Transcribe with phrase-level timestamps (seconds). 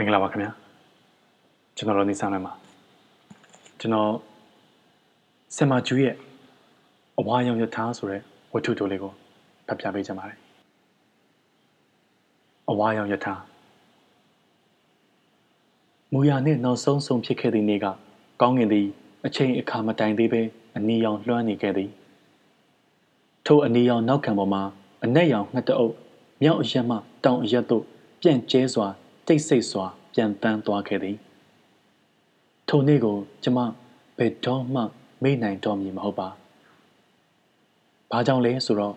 [0.00, 0.50] မင်္ဂလာပါခင်ဗျာ
[1.76, 2.52] ကျွန်တော်တို့နေဆောင်နိုင်ပါ
[3.80, 4.10] ကျွန်တော်
[5.56, 6.14] ဆင်မာကျူးရဲ့
[7.18, 9.12] အဝါရောင်ရထားဆိုတဲ့ဝတ္ထုတိုလေးကို
[9.66, 10.38] ဖတ်ပြပေးချင်ပါတယ်
[12.70, 13.40] အဝါရောင်ရထား
[16.12, 17.86] မူရနှင့်နောက်ဆုံးဆုံးဖြစ်ခဲ့သည့်နေ့က
[18.40, 18.86] ကောင်းငင်သည်
[19.26, 20.42] အချိန်အခါမတိုင်သေးပဲ
[20.76, 21.90] အနီရောင်လွှမ်းနေခဲ့သည်
[23.46, 24.62] ထိုအနီရောင်နောက်ခံပေါ်မှာ
[25.04, 25.94] အနက်ရောင်ငှက်တအုပ်
[26.42, 27.84] မြောက်အရက်မှတောင်အရက်သို့
[28.20, 28.88] ပြန့်ကျဲစွာ
[29.30, 31.16] တိတ်ဆိတ်စွာ ပြန်တန်းသွားခဲ့သည်
[32.68, 33.58] ထိုနေ့ကိုကျမ
[34.18, 34.82] ဘယ်တော့မှ
[35.22, 36.28] မေ့နိုင်တော့မည်မဟုတ်ပါ
[38.10, 38.94] ဘာကြောင့်လဲဆိုတော့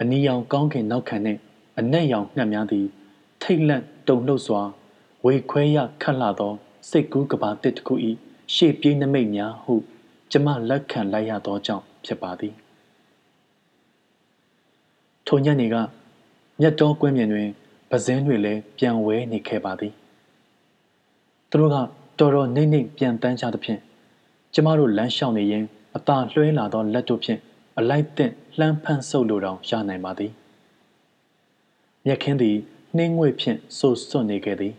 [0.00, 1.38] အနီရောင်ကောင်းကင်နောက်ခံနဲ့
[1.78, 2.86] အနက်ရောင်ငှက်များသည်
[3.42, 4.62] ထိတ်လန့်တုန်လှုပ်စွာ
[5.24, 6.52] ဝေခွဲရခတ်လာသော
[6.90, 7.94] စိတ်ကူးကဘာတစ်တစ်ခု၏
[8.54, 9.74] ရှေ့ပြေးနမိတ်များဟု
[10.30, 12.54] ကျမလက်ခံလိုက်ရသောကြောင့်ဖြစ်ပါသည်
[15.26, 15.76] ထိုညနေက
[16.60, 17.50] မြတ်တော်ကွင်းပြင်တွင်
[17.90, 19.92] ပဇင်းတွေလည်းပြန်ဝဲနေခဲ့ပါသည်
[21.50, 21.76] သူတို့က
[22.18, 23.80] တော်တော်နှိမ့်နှိမ့်ပြန်တန်းကြသဖြင့်
[24.54, 25.64] ကျမတို့လမ်းလျှောက်နေရင်
[25.96, 27.40] အသာလွှဲလာသောလက်တို့ဖြင့်
[27.78, 30.32] အလိုက်သင့်လှမ်းဖန့်ဆုပ်လိုတောင်ရနိုင်ပါသည်
[32.06, 32.56] မြက်ခင်းသည်
[32.96, 34.74] နှင်းငွေ့ဖြင့်ဆိုစွန့်နေခဲ့သည်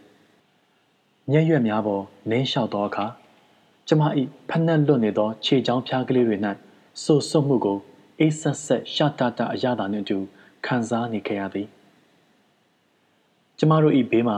[1.32, 3.06] မျက်ရွက်များပေါ်နင်းလျှောက်သောအခါ
[3.88, 4.02] ကျမ၏
[4.50, 6.38] ဖက်နှက်လွတ်နေသောခြေချောင်းဖျားကလေးတွေ၌
[7.04, 7.78] ဆိုစွန့်မှုကို
[8.20, 10.18] အိတ်ဆက်ဆက်ရှာတတအရသာနှင့်အတူ
[10.66, 11.68] ခံစားနေခဲ့ရသည်
[13.60, 14.38] ကျမတို့၏ဘေးမှာ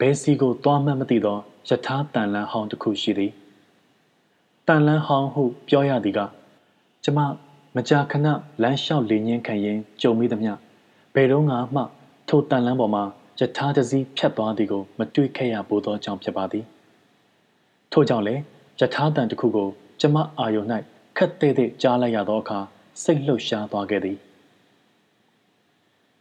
[0.00, 3.32] ဘဲစီကိုသွားမှတ်မသိသောယထာတန်လန်းဟောင်းတစ်ခုရှိသည်
[4.66, 6.20] တန်လန်းဟောင်းဟုပြောရသည်က
[7.04, 7.18] ကျမ
[7.76, 8.26] မကြာခဏ
[8.62, 10.50] လမ်းလျှောက်လေညင်းခံရင်ကြုံမိသည်မြ
[11.14, 11.82] ဘယ်တော့မှ
[12.28, 13.04] ထိုတန်လန်းပေါ်မှာ
[13.40, 16.64] ယထာတစည်းဖြတ်သွားသည်ကိုမတွေ့ခဲ့ရပိုသောကြောင့်ဖြစ်ပါသည်
[17.92, 18.42] ထို့ကြောင့်လည်း
[18.80, 19.68] ယထာတန်တစ်ခုကို
[20.00, 20.64] ကျမအာယုံ၌
[21.16, 22.58] ခက်တဲ့တဲ့ကြားလိုက်ရသောအခါ
[23.02, 24.16] စိတ်လှုပ်ရှားသွားခဲ့သည်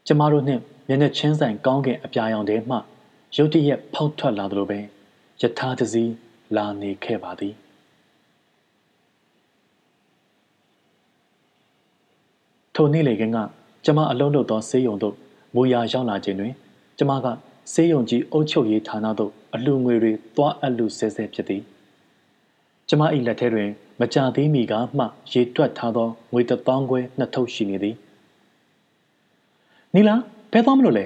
[0.07, 2.77] ကျမတို့နှင့် မျက်နှာချင်းဆိုင်ကောင်းကင်အပြာရောင်ထဲမှ
[3.35, 4.79] ရုတ်တရက်ဖောက်ထွက်လာသလိုပဲ
[5.41, 6.13] ယထာတစည်း
[6.55, 7.55] လာနေခဲ့ပါသည်
[12.75, 13.37] ထိုနေ့လေကက
[13.85, 15.15] ကျမအလုံးလို့သောဆေးရုံသို့
[15.55, 16.53] မူရရောက်လာခြင်းတွင်
[16.97, 17.27] ကျမက
[17.73, 21.61] ဆေးရုံကြီးအုပ်ချုပ်ရေးဌာနသို့အလှငွေတွေတွားအပ်လူဆဲဆဲဖြစ်သည်
[22.89, 23.69] ကျမ၏လက်ထဲတွင်
[23.99, 27.95] မကြသေးမီကမှ ရေတွက်ထားသောငွေတသောင်းခွဲနှစ်ထုပ်ရှိနေသည်
[29.95, 30.15] နီလာ
[30.57, 31.05] ဘယ်သွားမလို့လဲ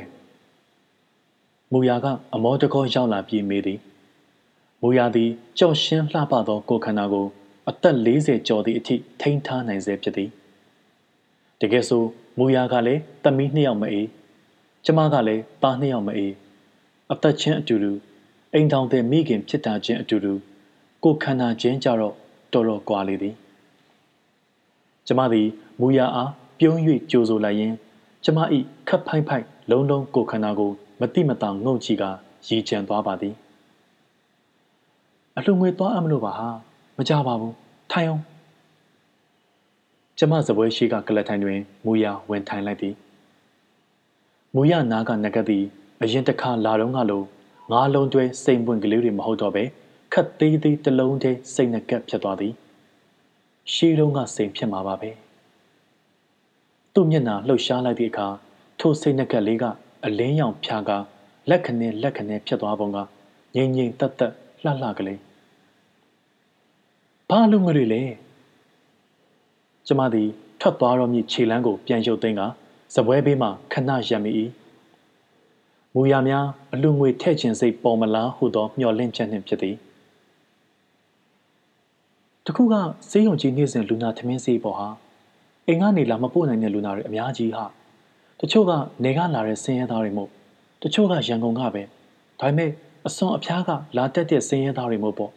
[1.73, 2.05] မူယာက
[2.35, 3.79] အမောတကောရောက်လာပြီးမေးသည်
[4.81, 7.27] မူယာသည်ကြောက်ရှင်းလှပသောကိုယ်ခန္ဓာကို
[7.69, 10.29] အသက်40ကျော်သည့်အထိထိန်းထားနိုင်စေဖြစ်သည်
[11.61, 12.03] တကယ်ဆို
[12.37, 14.07] မူယာကလည်းတမီးနှစ်ယောက်မအေး
[14.85, 16.33] ကျမကလည်းသားနှစ်ယောက်မအေး
[17.11, 17.91] အသက်ချင်းအတူတူ
[18.53, 20.33] အိမ်ထောင်တဲ့မိခင်ဖြစ်တာချင်းအတူတူ
[21.03, 22.15] ကိုခန္ဓာချင်းကြတော့
[22.53, 23.35] တော်တော်ကွာလေသည်
[25.07, 25.47] ကျမသည်
[25.81, 26.77] မူယာအားပြုံး၍
[27.11, 27.73] ကြိုဆိုလိုက်ရင်
[28.23, 28.39] ကျမ၏
[28.87, 32.03] ခပ်ဖိုက်ဖိုက်လုံးလုံးကိုခန္ဓာကိုမတိမတောင်ငုံကြည့်က
[32.47, 33.33] ရည်ကြံသွားပါသည်
[35.37, 36.47] အလှငွေသွားအမလို့ပါဟာ
[36.97, 37.55] မကြပါဘူး
[37.91, 38.23] ထိုင်အောင်
[40.17, 42.93] ကျမစပွဲရှိကကလထိုင်တွင်မူရဝင်ထိုင်လိုက်သည်
[44.55, 45.63] မူရနာကနဂတ်သည်
[46.01, 47.23] အရင်တစ်ခါလာတော့ကလို
[47.71, 49.63] ငါးလုံးတွဲစိမ်ပွင့်ကလေးတွေမဟုတ်တော့ပဲ
[50.13, 52.53] ခတ်သေးသေးတစ်လုံးတည်းစိတ်နကတ်ဖြစ်သွားသည်
[53.73, 55.09] ရှေးတုန်းကစိမ်ဖြစ်မှာပါပဲ
[56.99, 58.27] သူ့မျက်နှာလှုပ်ရှားလိုက်သည့်အခါ
[58.79, 59.63] ထိုစိတ်နကတ်လေးက
[60.05, 60.97] အလင်းရောင်ဖြာကာ
[61.49, 62.97] လက်ခနဲ့လက်ခနဲ့ဖြစ်သွားပုံက
[63.55, 64.33] ငြိမ်ငြိမ်သက်သက်
[64.63, 65.19] လှလှကလေး
[67.29, 68.01] ဘာလို့ငတွေလဲ
[69.87, 70.29] ကျမသည်
[70.61, 72.41] ထွက်သွားတော့မြည်ခြေလမ်းကိုပြန်ရုပ်သိမ်းက
[72.95, 74.31] စပွဲဘေးမှခဏရပ်မိ၏
[75.93, 79.75] မူရများအလူငွေထဲ့ခြင်းစိတ်ပေါ်မလားဟုသောမျှော်လင့်ချက်နှင့်ဖြစ်သည်
[82.45, 82.73] တခုက
[83.09, 84.89] စေးရုံကြီးနေ့စဉ်လူနာသမင်းစေးပေါ်ဟာ
[85.69, 87.65] အိမ်ကနေလာမပို့နိုင်တဲ့လူနာတွေအများကြီးဟာ
[88.39, 88.71] တချို့က
[89.03, 90.29] နေကလာတဲ့ဆင်းရဲသားတွေမို့
[90.83, 91.83] တချို့ကရန်ကုန်ကပဲ
[92.39, 92.71] ဒါပေမဲ့
[93.07, 95.31] အစွန်အဖျားကလာတက်တဲ့ဆင်းရဲသားတွေမို့ပေါ့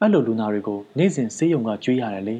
[0.00, 2.36] အဲ့လိုလူနာတွေကိုနေ့စဉ်ဆေးရုံကကျွေးရတယ်လေ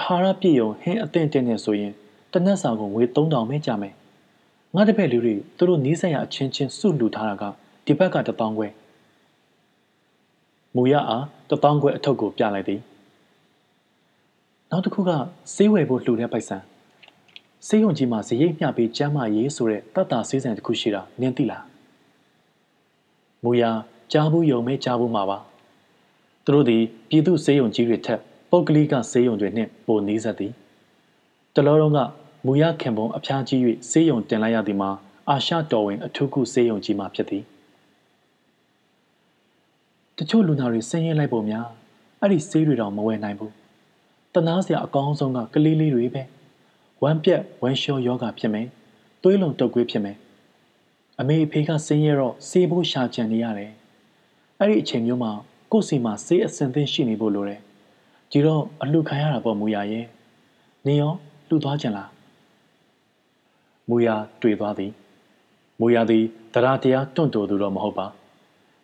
[0.00, 1.92] အာဟာရပြည့်ုံဟင်းအသင့်တင်နေဆိုရင်
[2.32, 3.94] တနက်စာကိုငွေ3000ပဲကြမယ်
[4.74, 7.44] ငါတပည့်လူတွေသူတို့နီးစပ်ရအချင်းချင်းစုလူထားတာက
[7.86, 8.68] ဒီဘက်က1000ခွဲ
[10.76, 12.80] မူရအား1000ခွဲအထုပ်ကိုပြလိုက်သည်
[14.74, 15.10] နောက်တစ်ခုက
[15.54, 16.56] ဆေးဝယ်ဖို့လှူတဲ့ပိုက်ဆံ
[17.66, 21.64] ဆေးရုံကြီးမှာဇရိတ်မျှပေးကျမ်းမာရေးဆိုတဲ့တတ်တာဆေးဆန်တစ်ခုရှိတာနင်းသိလား
[23.44, 23.62] မူရ
[24.12, 25.38] ကြားဘူးယုံမဲကြားဘူးမှာပါ
[26.44, 30.52] သူတို့သည်ပြည်သူဆေးရုံကြီးတွေထက်ပုတ်ကလေးကဆေးရုံတွေနှင့်ပိုနီးစပ်သည်
[31.54, 31.98] တလောတုံးက
[32.46, 33.60] မူရခင်ပုံအဖျားကြီး၍
[33.90, 34.90] ဆေးရုံတင်လိုက်ရသည်မှာ
[35.28, 37.42] အာရှတော်ဝင်အထုခုဆေးရုံကြီးမှဖြစ်သည်
[40.18, 41.66] တချို့လူနာတွေဆင်းရဲလိုက်ပုံများ
[42.20, 43.63] အဲ့ဒီဆေးတွေတော့မဝယ်နိုင်ဘူး
[44.34, 46.22] တနာစရာအကောင်းဆုံးကကလေးလေးတွေပဲ
[47.02, 48.66] ဝမ်းပြက်ဝမ်းလျှောယောဂဖြစ်မယ်
[49.22, 50.16] သွေးလုံတုပ်ကွေးဖြစ်မယ်
[51.20, 53.72] အမေအဖေကဆင်းရဲတော့ဆေးဖို့ရှာကြံနေရတယ်
[54.58, 55.32] အဲ့ဒီအချိန်မျိုးမှာ
[55.72, 57.60] ကိုယ့်စီမှာဆေးအစင်သင်းရှိနေဖို့လိုတယ်
[58.30, 60.06] ဒီတော့အလှခံရတာပေါ့မူရရဲ့
[60.86, 61.12] နေရော
[61.48, 62.10] လှူသွားကြလား
[63.88, 64.08] မူရ
[64.42, 64.92] တွေ့သွားသည်
[65.80, 68.06] မူရသည်တရားတရားတွန့်တိုသူတော့မဟုတ်ပါ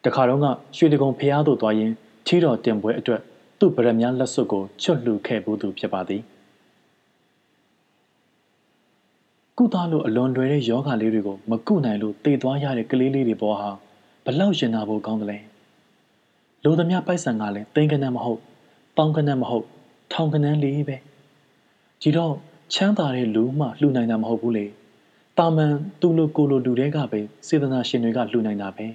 [0.05, 0.47] တခါတော့က
[0.77, 1.93] ရွှေတကုံဖျားသို့သွားရင်
[2.27, 3.21] ထီတော်တင်ပွဲအတွက်
[3.61, 6.23] သူ့ဗရမများလက်စွပ်ကိုချွတ်လှူခဲ့ဘူးသူဖြစ်ပါသည်
[9.59, 13.71] ကုသလို့အလွန်လွယ်တဲ့ယောဂလေးတွေကိုမကုနိုင်လို့တည်သွားရတဲ့ကလေးလေးတွေပေါ်ဟာ
[14.25, 15.39] ဘလောက်ရင်နာဖို့ကောင်းတယ်လဲ
[16.65, 18.41] လူသမျှပိုက်ဆံကလည်းသိန်းကနန်းမဟုတ်
[18.97, 19.67] ပေါင်းကနန်းမဟုတ်
[20.13, 20.97] ထောင်ကနန်းလေးပဲ
[22.03, 22.35] ဒီတော့
[22.75, 24.67] ချမ်းသာတဲ့လူမှလှူနိုင်တာမဟုတ်ဘူးလေ
[25.39, 28.87] တာမန်သူ့လိုကိုလိုလူတွေကပဲစေတနာရှင်တွေကလှူနိုင်တာပဲ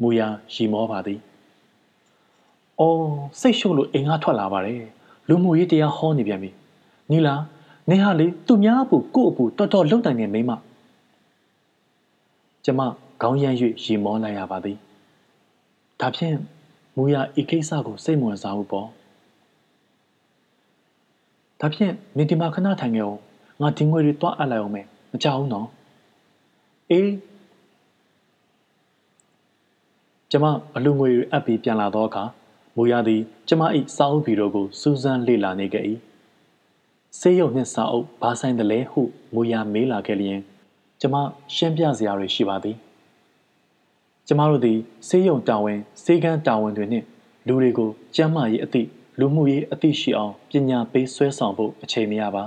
[0.00, 0.20] မူရ
[0.54, 1.20] ရီမောပါသည်။
[2.80, 3.04] အော်
[3.40, 4.80] စိတ်ရှုပ်လို့အိမ်ကထွက်လာပါတယ်။
[5.28, 6.50] လူမှုရေးတရားဟောနေပြန်ပြီ။
[7.10, 7.34] နီလာ
[7.90, 10.50] နေဟာလေသူများအပူကို့အပူတော်တော်လုံနိုင်နေမိမ။
[12.64, 12.80] ကျမ
[13.22, 14.76] ခေါင်းရမ်း၍ရီမောလိုက်ရပါသည်။
[16.00, 16.36] ဒါဖြင့်
[16.96, 18.86] မူရဤကိစ္စကိုစိတ်ဝင်စားဘူးပေါ့။
[21.60, 23.20] ဒါဖြင့်နေဒီမှာခဏထိုင်ခဲ့အောင်
[23.60, 25.68] ငါဒီငွေတွေတွားအပ်လိုက်အောင်မယ်မကြောက်ဘူးနော်။
[26.90, 27.10] အေး
[30.30, 30.44] ကျမ
[30.76, 32.24] အလူငွေတွေအပ်ပြီးပြန်လာသောအခါ
[32.80, 33.62] မူရသည်ကျမ၏
[33.96, 35.84] စာအုပ်ဗီရိုကိုစူးစမ်းလေ့လာနေခဲ့၏
[37.18, 39.02] ဆေးရုံနှင့်စာအုပ်ဘာဆိုင်တလဲဟု
[39.34, 40.40] မူရမေးလာခဲ့လျင်
[41.00, 41.16] ကျမ
[41.54, 42.76] ရှင်းပြစရာတွေရှိပါသည်
[44.26, 44.78] ကျမတို့သည်
[45.08, 47.06] ဆေးရုံတာဝန်ဆေးကန်းတာဝန်တွေနှင့်
[47.46, 48.88] လူတွေကိုကျန်းမာရေးအသည့်
[49.18, 52.44] လူမှုရေးအသည့်ရှိအောင်ပညာပေးဆွဲဆောင်ဖို့အချိန်မရပါ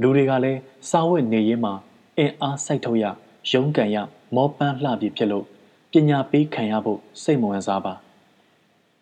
[0.00, 1.72] လူတွေကလည်းစာဝတ်နေရေးမှာ
[2.18, 3.04] အင်အားစိုက်ထုတ်ရ
[3.50, 3.96] ရုန်းကန်ရ
[4.34, 5.44] မောပန်းလှပြီဖြစ်လို့
[5.92, 7.94] ပညာပေးခံရဖို့စိတ်မဝင်စားပါ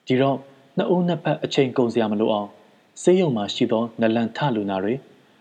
[0.07, 0.37] ဒီတော့
[0.77, 2.49] နှစ်ဦးနှစ်ဖက်အချိန်ကုန်စရာမလိုအောင်
[3.03, 4.95] ဆေးရုံမှာရှိသောနလန်ထလူနာတွေ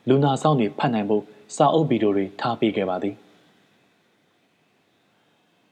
[0.10, 1.24] လူနာဆောင်တွေဖတ်နိုင်ဖို့
[1.56, 3.16] စာအုပ်ဗီဒီယိုတွေထားပေးခဲ့ပါသည်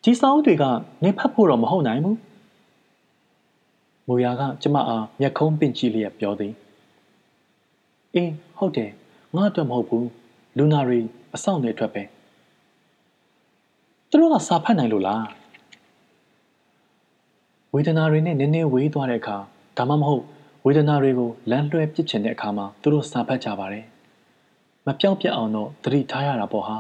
[0.04, 0.64] ဒီစာအုပ်တွေက
[1.04, 2.18] နေဖတ်ဖို့တော့မဟုတ်နိုင်ဘူး
[4.08, 6.54] မူယာကကျမအားမျက်ခုံးပင့်ကြည့်လျက်ပြောသည်
[8.16, 8.92] အေးဟုတ်တယ်
[9.36, 10.08] ငါအတွက်မဟုတ်ဘူး
[10.58, 11.00] လူနာတွေ
[11.36, 12.04] အဆောင်တွေအတွက်ပဲ
[14.10, 15.24] သူတို့ကစာဖတ်နိုင်လို့လား
[17.76, 19.38] ဝေဒနာတွေနဲ့နည်းနည်းဝေးသွားတဲ့အခါ
[19.78, 20.24] ဒါမှမဟုတ်
[20.66, 23.86] ဝေဒနာတွေကိုလမ်းလွှဲပစ်ချင်တဲ့အခါမှာသူတို့စာဖတ်ကြပါတယ်။
[24.86, 26.78] မပြောက်ပြက်အောင်တော့သတိထားရတာပေါ့ဟာ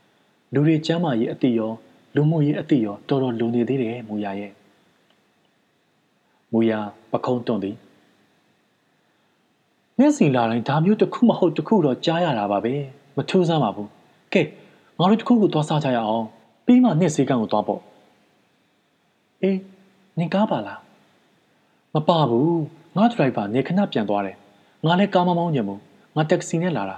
[0.52, 1.72] ။လူတွေကျမ်းမာရေးအတိရော
[2.14, 4.52] လူမှုရေးအတိရောတော်တော်လုံနေသေးတယ်မူရရဲ့။
[6.52, 6.72] မူရ
[7.12, 7.76] ပခုံးတွန့်သည်။
[9.98, 12.74] မျက်စီလာတိုင်းဒါမျိုးတစ်ခုမဟုတ်တစ်ခုတော့ကြားရတာပါပဲ။
[13.16, 13.88] မထူးဆန်းပါဘူး။
[14.32, 14.42] ကဲ
[14.98, 16.26] ငါတို့တစ်ခုခုသွားစားကြရအောင်။
[16.66, 17.80] ပြီးမှနှစ်စည်းကန်းကိုသွားပေါ့။
[19.42, 19.56] အေး
[20.18, 20.80] နင်ကားပါလား
[21.94, 22.60] မပါဘူး
[22.96, 24.36] ငါဒရိုက်ဘာနေခဏပြန်သွားတယ်
[24.84, 25.80] ငါလည်းကားမမောင်းညံဘူး
[26.16, 26.96] ငါတက္ကစီနဲ့လာတာ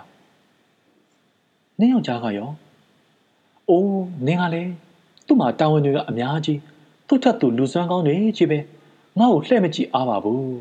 [1.78, 2.50] နင်းယောက်ျားကရော
[3.68, 4.72] အိုးနင်ကလည်း
[5.26, 6.58] သူ့မှာတာဝန်တွေကအများကြီး
[7.06, 8.58] သူ့ထက်သူလူစွမ်းကောင်းနေကြီးပဲ
[9.18, 10.58] ငါ့ကိုလှဲ့မကြည့်အားပါဘူး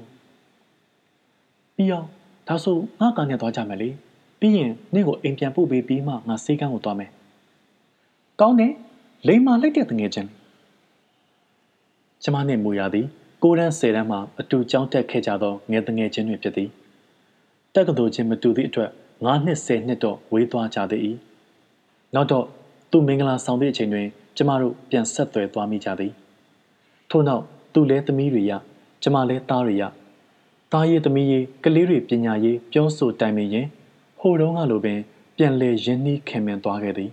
[1.75, 2.07] ပြီးအောင်
[2.47, 3.89] ဒါဆိုငါကနေသွားကြမယ်လေ
[4.39, 7.09] ပြီးရင်နင့်ကိုအိမ်ပြန်ပို့ပေးပြီးမှငါစေးကန်းကိုသွားမယ်
[8.41, 8.73] ကောင်းတယ်
[9.27, 10.29] လိမ္မာလိုက်တဲ့တငယ်ချင်း
[12.29, 13.07] ကျမနှင့်မူရသည်
[13.43, 16.69] ကိုရန်ဆယ်တန်းမှာအတူကြောင်းတက်ခဲ့ကြသောငယ်တငယ်ချင်းတွေဖြစ်သည်
[17.73, 21.01] တက္ကသိုလ်ချင်းမတူသည့်အတွက်9နှစ်10နှစ်တော့ဝေးသွားကြသည်၏
[22.15, 22.45] နောက်တော့
[22.91, 24.07] သူမင်္ဂလာဆောင်သည့်အချိန်တွင်
[24.37, 26.11] ကျမတို့ပြန်ဆက်သွယ်သွားမိကြသည်
[27.09, 27.43] ထို့နောက်
[27.73, 28.51] သူလည်းသမီးတွေရ
[29.03, 29.83] ကျမလည်းသားတွေရ
[30.71, 33.67] သားရေးသမီးရေးကလေးတွေပညာရေးပြောဆိုတိုင်ပင်ရင်
[34.19, 34.99] ဟိုတုန်းကလိုပင်
[35.37, 37.11] ပြန်လဲရင်းနှီးခင်မင်သွားခဲ့သည်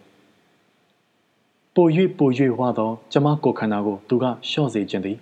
[1.75, 1.87] ပို၍
[2.19, 5.19] ပို၍ဝါသောကျမကိုခန္ဓာကိုသူကလျှော့စေခြင်းသည်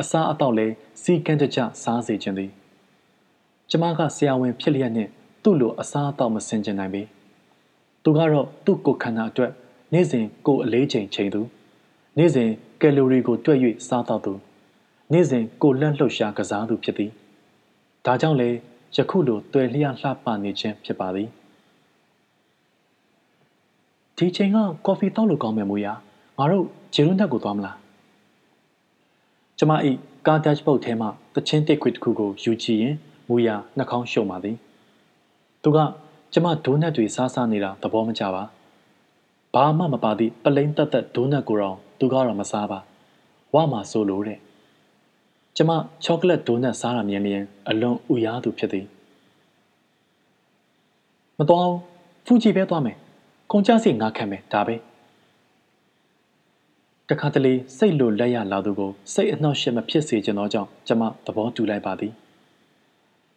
[0.00, 2.50] အစားအသောက်လည်းစီကန်းတကြစားစေခြင်းသည်
[3.70, 5.10] ကျမကဆရာဝန်ဖြစ်လျက်နှင့်
[5.42, 7.02] သူ့လိုအစားအသောက်မစင်ကြနိုင်ပေ
[8.02, 9.52] သူကတော့သူ့ကိုခန္ဓာအတွက်
[9.92, 11.40] နေ့စဉ်ကိုအလေးချိန်ချိန်သူ
[12.18, 12.50] နေ့စဉ်
[12.80, 14.32] ကယ်လိုရီကိုတွက်၍စားတော့သူ
[15.12, 17.10] နေ့စဉ်ကိုလက်လှုပ်ရှားကစားသူဖြစ်သည်
[18.06, 18.50] ဒါကြောင့်လေ
[18.96, 21.28] ယခုလိုတွေ့လျှလှပနေခြင်းဖြစ်ပါသည်
[24.18, 25.86] ဒီချိန်ကကော်ဖီတောက်လို့ကောင်းမယ်မို့ရ
[26.38, 27.76] ငါတို့ဂျေရုန်းတက်ကိုသွားမလား
[29.58, 29.90] ကျမဤ
[30.26, 32.94] ကားဒက်ပုတ်ထဲမှတချင်းတိတ်ခွေတစ်ခုကိုယူကြည့်ရင်
[33.28, 34.56] မူရနှာခေါင်းရှုံပါသည်
[35.62, 35.78] သူက
[36.32, 38.42] ကျမဒိုးနက်တွေစားစားနေတာသဘောမကျပါ
[39.54, 42.78] ဘာမှမပါသည့်ပလိန်တက်တက်ဒိုးနက်ကိုတော့သူကတော့မစားပါ
[43.54, 44.38] ဝမှာဆိုလို့တဲ့
[45.56, 45.70] ကျမ
[46.04, 48.86] ချောကလက်ဒိုးနက်စားတာမြင်လျင်အလွန်ဥရသူဖြစ်သည်
[51.38, 51.68] မတော်
[52.26, 52.96] ဖူဂျီပဲသွားမယ်
[53.52, 54.74] ကုန်ကြစီငါခံမယ်ဒါပဲ
[57.08, 62.12] တခါတလေစိတ်လိုလက်ရလာသူကိုစိတ်အနှောက်အယှက်မဖြစ်စေချင်သောကြောင့်ကျမသဘောတူလိုက်ပါသည်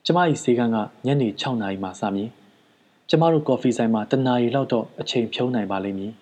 [0.05, 2.29] ကျမ၏စေကန်းကညနေ6နာရီမှစမည်
[3.09, 6.13] ကျမတို့ကော်ဖီဆိုင်မှာတနာရီလောက်တော့အချိန်ဖြုံးနိုင်ပါလိမ့်မည်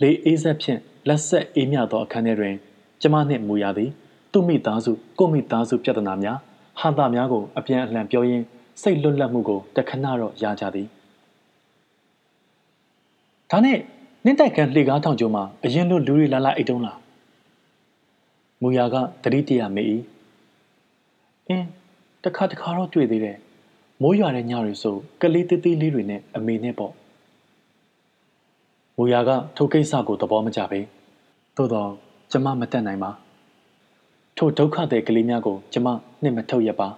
[0.00, 2.54] လေအေးဆက်ဖြင့်လက်ဆက်အေးမြသောအခန်းထဲတွင်
[3.02, 3.90] ကျမနှင့်မူရသည်
[4.32, 6.38] သူ့မိသားစုကိုမိသားစုပြဿနာများ
[6.80, 8.44] ဟာတာများကိုအပြန်အလှန်ပြောရင်း
[8.82, 10.88] စိတ်လွတ်လပ်မှုကိုတခဏတော့ရကြသည်
[13.52, 13.78] ဒါနဲ့
[14.24, 16.98] နင့်တိုက်ခန်းလှေကားထောင်ကျုံမှာအရင်လိုလူတွေလာလာအိတ်တုံးလား
[18.62, 19.86] မူရကတတိတရမေး၏
[21.48, 21.66] အင်း
[22.24, 23.38] တခါတခါတော့တွေ့သေးတယ်
[24.02, 26.92] မိုးရွာတဲ့ညတွေဆိုကလေးသေးသေးလေးတွေနဲ့အမေနဲ့ပေါ့
[28.96, 30.80] မူရကထိုကိစ္စကိုသဘောမကျပဲ
[31.56, 31.90] သို့တော့
[32.32, 33.10] ကျမမတက်နိုင်ပါ
[34.36, 35.88] ထိုဒုက္ခတဲ့ကလေးများကိုကျမ
[36.22, 36.88] နှစ်မထုတ်ရပါ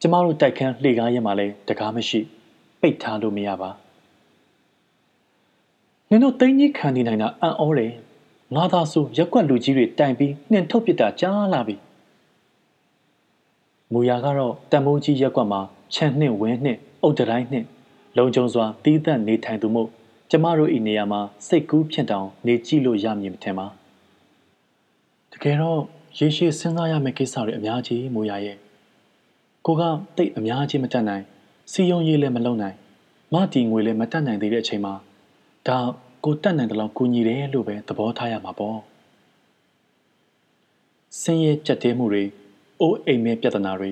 [0.00, 2.20] ကျမတို့တိုက်ခန်းလှေကားရဲမှာလဲတကားမရှိ
[2.80, 3.70] ပိတ်ထားလို့မရပါ
[6.14, 7.92] နင်တို့တင်းကြီးခံနေနိုင်တာအံ့ဩတယ်
[8.54, 11.76] ငါသာဆိုရက်ွက်လူကြီးတွေတိုင်ပြီးနှင်ထုတ်ပစ်တာကြားလာပြီ
[13.92, 15.60] မူရာကတော့တန်မိုးကြီးရက်ွက်မှာ
[15.94, 17.66] ခြံနှင့်ဝင်းနှင့်အုတ်တိုင်းနှင့်
[18.16, 19.88] လုံခြုံစွာတီးသန့်နေထိုင်သူမို့
[20.30, 23.66] ကျမတို့ဤနေရာမှာစိတ်ကူးဖြစ်တောင်နေကြည့်လို့ရမည်မထင်ပါ
[25.32, 25.80] တကယ်တော့
[26.18, 28.56] ရေရှည်စဉ်းစားရမယ့်ကိစ္စတွေအများကြီးမူရာရဲ့
[29.66, 29.82] ကိုက
[30.16, 31.24] တိတ်အများကြီးမတတ်နိုင်
[31.72, 32.76] စီယုံရေးလည်းမလုံနိုင်
[33.32, 34.94] မတီငွေလည်းမတတ်နိုင်သေးတဲ့အချိန်မှာ
[35.68, 35.78] ဒါ
[36.24, 38.78] ကိုတတ်နိုင်တဲ့လောက်ကူညီတယ်လို့ပဲသဘောထားရမှာပေါ့
[41.20, 42.24] ဆင်းရဲကြက်တဲမှုတွေ
[42.80, 43.90] အိုးအိမ်မဲ့ပြဿနာတွေ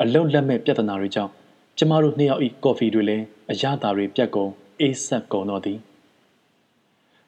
[0.00, 1.32] အလုံးလက်မဲ့ပြဿနာတွေကြောင့်
[1.78, 4.50] ကျမတို့နှစ်ယောက်ဤကော်ဖီတွေလည်းအရသာတွေပြတ်ကုန်
[4.80, 5.78] အေးဆက်ကုန်တော့သည်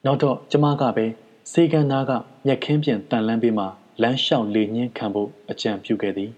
[0.04, 1.06] နောက်တော့ကျမကပဲ
[1.52, 2.12] စေကန်သားက
[2.46, 3.64] မျက်ခင်းပြင်တန်လန်းပေးမှ
[4.02, 6.30] လမ်းလျှောက်လေညင်းခံဖို့အကြံပြုခဲ့သည်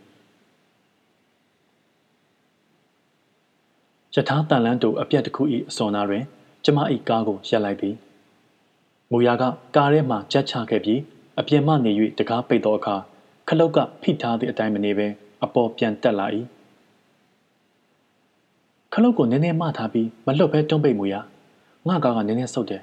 [4.15, 6.25] ယထာတန်လန်းတို့အပြက်တစ်ခု၏အစော်နာတွင်
[6.69, 7.95] ကျမ၏ကားကိုရပ်လိုက်သည်
[9.11, 9.43] မူရာက
[9.77, 11.01] ကားထဲမှကြက်ချခဲ့ပြီး
[11.39, 12.97] အပြင်မှနေ၍တကားပိတ်သောအခါ
[13.49, 15.07] ခလုတ်ကဖိထားသည့်အတိုင်းမနေပဲ
[15.45, 16.27] အပေါ်ပြန်တက်လာ၏
[18.93, 21.21] ခလုတ်ကိုနည်းနည်းမထားပြီးမလွတ်ဘဲတွန်းပိတ်မူရာ
[21.89, 22.83] ငါကားကနည်းနည်းဆုတ်တယ်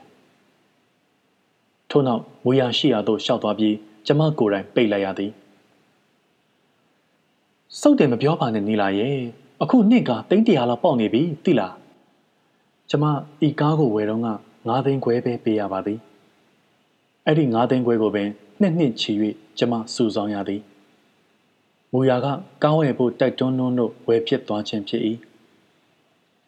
[1.90, 3.76] ထို့နောက်မူရာရှိရာသို့ရှောက်သွားပြီး
[4.06, 5.32] ကျမကိုယ်တိုင်ပိတ်လိုက်ရသည်
[7.80, 9.18] စုတ်တယ်မပြောပါနဲ့နီလာရဲ့
[9.62, 11.74] အခုနှစ်ကတိန်းတရာလောက်ပေါက်နေပြီသိလား
[12.90, 13.06] ကျမ
[13.46, 14.30] ဤကားကိုဝယ်တော့က
[14.62, 16.00] 9သိန်းခွဲပဲပေးရပါသည်
[17.26, 18.30] အဲ့ဒီ9သိန်းခွဲကိုပင်
[18.62, 19.12] နှစ်နှစ်ချီ၍
[19.58, 20.62] ကျမစုဆောင်ရသည်
[21.92, 22.28] မူရာက
[22.64, 25.02] ကားဝယ်ဖို့တိုက်တွန်းနှုံးတို့ဝယ်ဖြစ်သွားခြင်းဖြစ်၏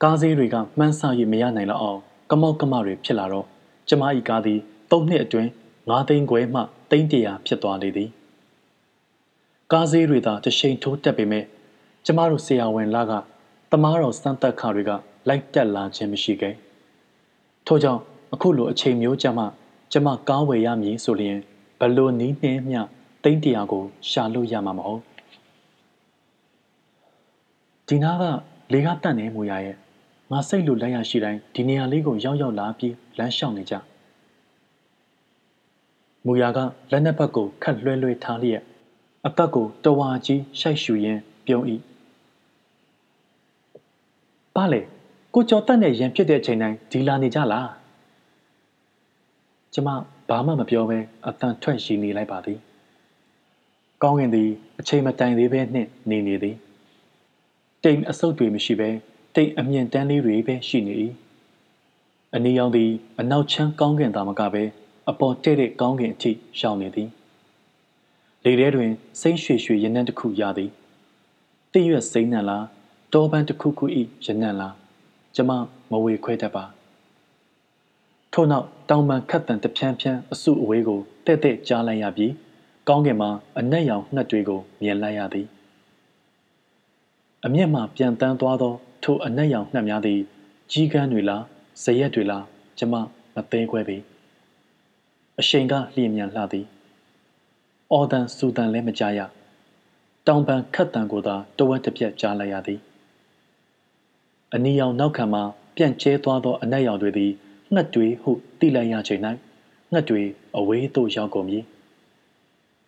[0.03, 1.01] ကားစည်းတွေကမှန်းဆ၍
[1.31, 1.99] မရနိုင်တော့အောင်
[2.29, 3.47] ကမောက်ကမတွေဖြစ်လာတော့
[3.89, 4.59] ကျမ၏ကားသည်
[4.91, 5.49] ၃နှစ်အတွင်း
[5.89, 8.09] ၅သိန်းခွဲမှသိန်းတရာဖြစ်သွားလေသည်
[9.71, 11.45] ကားစည်းတွေသာတရှိန်ထိုးတက်ပေမဲ့
[12.05, 13.13] ကျမတို့ဆရာဝန်လာက
[13.71, 14.91] တမားတော်စမ်းသက်ခါတွေက
[15.27, 16.55] လိုက်တက်လာခြင်းမရှိခဲ့
[17.67, 18.01] ထို့ကြောင့်
[18.33, 19.47] အခုလိုအချိန်မျိုးကြမှာ
[19.91, 21.39] ကျမကားဝယ်ရမည်ဆိုလျင်
[21.79, 22.81] ဘလို့နီးနှင်းမျှ
[23.23, 25.01] တိမ့်တရာကို ရှာလို့ရမှာမဟုတ်
[27.87, 28.23] ဒီနာက
[28.73, 29.75] လေကတန့်နေမူရရဲ့
[30.31, 33.75] ငါစိတ်လိုလက်ရရှိတိုင်းဒီနေရာလေးကိုရောက်ရောက်လာပြီးလမ်းလျှောက်နေကြ
[36.25, 36.59] မူရက
[36.91, 38.61] လက်နက်ဘက်ကိုခတ်လွှဲလွှဲထားလျက်
[39.25, 41.63] အသက်ကိုတဝါကြီးရှိုက်ရှူရင်းပြုံး၏
[44.55, 44.81] ပါလေ
[45.37, 47.69] ကိုကျော်တက်နဲ့ရန်ဖြစ်တဲ့ချိန်တိုင်းဒီလာနေကြလား
[49.73, 49.89] ကျမ
[50.29, 52.59] ဘာမှမပြောဘဲအတန်ထွက်ရှိနေလိုက်ပါသည်
[54.03, 54.49] ကောင်းကင်သည်
[54.79, 56.55] အချိန်မတိုင်သေးဘဲနှင့်နေနေသည်
[57.83, 58.89] တိမ်အဆုပ်တွေမရှိဘဲ
[59.35, 60.93] တိမ်အမြင့်တန်းလေးတွေပဲရှိနေ၏
[62.35, 64.63] အနီရောင်သည်အနောက်ချမ်းကောင်းကင်သာမကဘဲ
[65.09, 67.09] အပေါ်တဲ့တဲ့ကောင်းကင်အထိရှောင်နေသည်
[68.43, 70.71] လေထဲတွင်စိမ့်ရွှေရွှေရနံ့တစ်ခုရသည်
[71.71, 72.65] တည့်ရွက်စိမ့်နံလား
[73.13, 73.85] တောပန်းတစ်ခုခု၏
[74.27, 74.84] ရနံ့လား
[75.35, 75.51] ကျမ
[75.91, 76.63] မဝေခွဲတတ်ပါ
[78.33, 82.33] ထို့နောက်တောင်ပံခတ်တန်တဖြန်းဖြန်းအစုအဝေးကိုတဲ့တဲ့ကြားလိုက်ရပြီး
[82.87, 85.47] ကောင်းကင်မှာအနက်ရောင်နှက်တွေကိုမြင်လိုက်ရသည်
[87.45, 88.73] အမျက်မှပြန်တန်းသွားသော
[89.03, 90.19] ထိုအနက်ရောင်နှက်များသည်
[90.71, 91.43] ကြီးကန်းတွေလား
[91.83, 92.45] ဇရက်တွေလား
[92.77, 92.93] ကျမ
[93.35, 93.97] မသိခွဲပေ
[95.39, 96.65] အရှိန်ကလျင်မြန်လှသည်
[97.91, 99.19] အော်တန်စူတန်လည်းမကြားရ
[100.27, 102.79] တောင်ပံခတ်တန်ကိုသာတဝက်တစ်ပြက်ကြားလိုက်ရသည်
[104.55, 105.43] အနီရောင်နောက်ခံမှာ
[105.75, 107.31] ပြန့်ကျဲသွားသောအနက်ရောင်တွေသည်
[107.73, 109.21] ငှက်တွေဟုသိလိုက်ရချိန်၌
[109.91, 110.21] ငှက်တွေ
[110.57, 111.59] အဝေးသို့ရောက်ကုန်ပြီ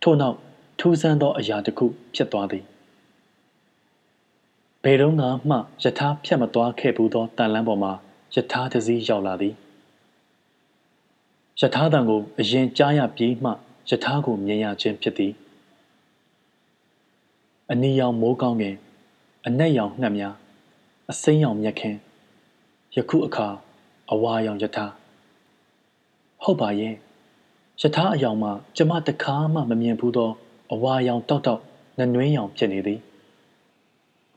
[0.01, 0.37] ထို့နောက်
[0.79, 2.63] ထူးဆန်းသောအရာတစ်ခုဖြစ်သွားသည်
[4.83, 5.25] ဘယ်တော့မှ
[5.83, 7.91] ယထာဖြတ်မသွားခဲ့ဘူးသောတန်လန်းပေါ်မှာ
[8.35, 9.53] ယထာတစည်းရောက်လာသည်
[11.61, 13.51] ယထာတန်ကိုအရင်ကြားရပြီးမှ
[13.89, 15.33] ယထာကိုမြင်ရခြင်းဖြစ်သည်
[17.71, 18.75] အနီရောင်မိုးကောင်းငင်
[19.45, 20.35] အနက်ရောင်ငှက်များ
[21.11, 21.97] အစိမ်းရောင်မြက်ခင်း
[22.95, 23.47] ယခုအခါ
[24.11, 24.85] အဝါရောင်ယထာ
[26.43, 26.93] ဟုတ်ပါရဲ့
[27.81, 30.31] ယထာအယောင်မှကျမတခါမှမမြင်ဘူးသော
[30.73, 31.61] အဝါရောင်တောက်တောက်
[31.99, 32.99] နနွင်းရောင်ဖြစ်နေသည်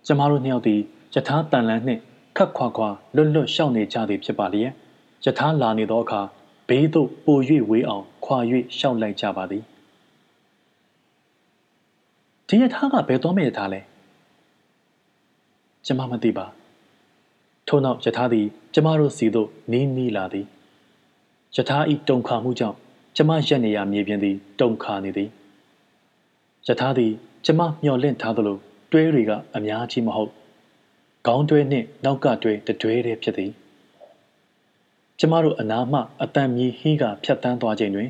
[0.07, 0.81] ကျမတို့နှစ်ယောက်သည်
[1.15, 2.00] ယထာတန်လန်းနှင့်
[2.37, 4.73] ခတ်ခွာခွာလွတ်လွတ်ရှောက်နေကြသည်ဖြစ်ပါလျက်
[5.25, 6.21] ယထာလာနေသောအခါ
[6.69, 7.39] ဘဘေးသို့ပို၍
[7.71, 8.39] ဝေးအောင်ခွာ၍
[8.79, 9.62] ရှောက်လိုက်ကြပါသည်
[12.49, 13.81] ဒီရထားကဘယ်သွားမယ့်ရထားလဲ
[15.87, 16.47] ကျမမသိပါ
[17.71, 20.47] ထို့နောက်ယထာသည် ကျမတို့စီသို့နီးနီးလာသည်
[21.57, 22.77] ယထာဤတုန်ခါမှုကြောင့်
[23.17, 25.29] ကျမရက်နေရမြေပြင်သည် တုန်ခါနေသည်
[26.67, 27.12] ယထာသည်
[27.45, 28.59] ကျမမျှော်လင့်ထားသလို
[28.93, 30.31] တွဲတွေကအများကြီးမဟုတ်
[31.27, 33.50] ခေါင်းတွဲနှင့်နောက်ကတွဲတတွဲတည်းဖြစ်သည်
[35.19, 38.09] ကျမတို့အနားမှအတန်မြေဟင်းကဖြတ်တန်းသွားချိန်တွင်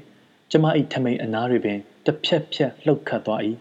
[0.50, 3.40] ကျမ၏ထမိန်အနားတွေပင်တစ်ဖြက်ဖြက်လှုပ်ခတ်သွား၏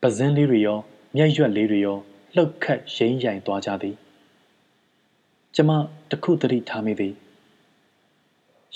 [0.00, 0.78] ပဇင်းလေးတွေရော
[1.16, 1.98] မျက်ရွက်လေးတွေရော
[2.34, 3.96] လှုပ်ခတ်ရိမ့်ရိုင်သွားကြသည်
[5.56, 5.70] ကျမ
[6.10, 7.14] တခုတတိထားမိသည်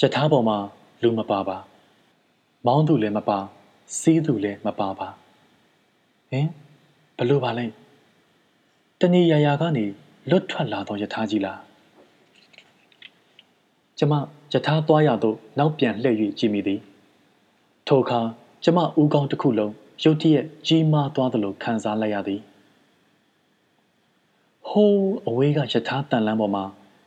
[0.00, 0.58] ယထာပေါ်မှာ
[1.02, 1.56] လူမပါပါ
[2.66, 3.38] မောင်းသူလည်းမပါ
[3.98, 5.08] စီးသူလည်းမပါပါ
[6.30, 6.48] ဟင်
[7.18, 7.66] ဘလို့ပါလဲ
[9.00, 9.84] တဏီယာယာကနေ
[10.30, 11.60] လွတ်ထွက်လာသောယထာကြီးလား
[13.98, 14.12] ကျမ
[14.52, 16.80] ယထာသွားရသို့နောက်ပြန်လှည့်၍ကြည့်မိသည်
[17.88, 18.20] ထိုအခါ
[18.64, 22.40] ကျမဦးကောင်းတစ်ခုလုံးရုတ်တရက်ကြီးမားသွားသလိုခံစားလိုက်ရသည်
[24.68, 26.64] ဟိုးအဝေးကယထာတန်လန်းပေါ်မှာ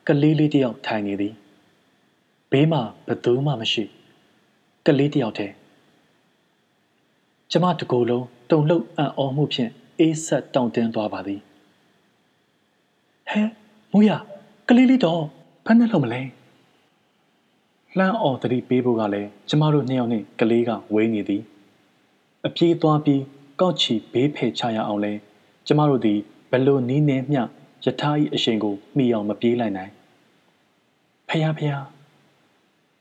[0.07, 1.33] ကလေးလေးတယောက်ထိုင်နေသည်
[2.51, 3.83] ဘေးမှာဘသူမှမရှိ
[4.85, 5.53] ကလေးတယောက်တည်း
[7.51, 11.41] ကျမတကိုယ်လုံးတုန်လှုပ်အံ့ဩမှုဖြင့်အေးဆက်တောင့်တင်းသွားပါသည်
[13.29, 13.41] ဟဲ
[13.91, 14.11] မူရ
[14.69, 15.23] ကလေးလေးတော့
[15.65, 16.21] ဖက်နဲ့လုံးမလဲ
[17.97, 21.41] လှမ်းအော်တတိပေးဖို့ကလည်းကျမတို့နှစ်ယောက်နဲ့ကလေးကဝေးနေသည်
[22.45, 23.21] အပြေးသွားပြီး
[23.61, 25.13] ကောက်ချီဘေးဖယ်ချရအောင်လဲ
[25.67, 27.41] ကျမတို့သည်ဘ လို့နီးနေမျှ
[27.85, 29.91] ယထာ၏အရှင်ကိုမှီအောင်မပြေးလိုက်နိုင်
[31.29, 31.73] ဖះဖះ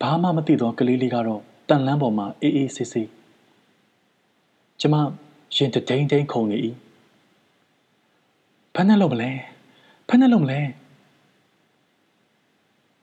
[0.00, 3.08] ဘာမှမသိသောကလေးလေးကတော့တန်လန်းပေါ်မှာအေးအေးဆေးဆေး
[4.80, 4.94] ကျမ
[5.56, 6.58] ရင်တဒိန်ဒိန်ခုန်နေ၏
[8.74, 9.30] ဖမ်းနဲ့လို့မလဲ
[10.08, 10.60] ဖမ်းနဲ့လို့မလဲ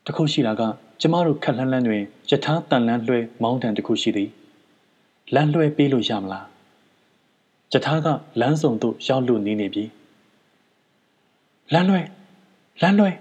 [0.05, 0.62] တခုရှိတာက
[1.01, 4.29] ကျမတို့ခက်လှမ်းလှမ်းတွင်ယထာတန်လန်းလွှဲမောင်းတန်တခုရှိသည်
[5.33, 6.45] လမ်းလွှဲပေးလို့ရမလား
[7.73, 8.08] ယထာက
[8.39, 9.84] လမ်းစုံသို့ရောက်လို့နေနေပြီ
[11.71, 12.02] လမ်းလွှဲ
[12.82, 13.12] လမ်းလွှဲ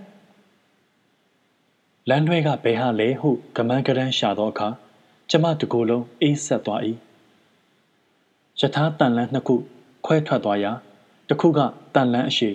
[2.09, 4.69] လမ်းလွှဲကဘယ်ဟာလဲဟုကမန်းကရန်ရှာသောအခါ
[5.31, 6.81] ကျမတကိုယ်လုံးအေးဆက်သွား၏
[8.61, 9.55] ယထာတန်လန်းနှစ်ခု
[10.07, 10.73] ခွဲထွက်သွားရာ
[11.29, 11.61] တစ်ခုက
[11.95, 12.51] တန်လန်းအရှိ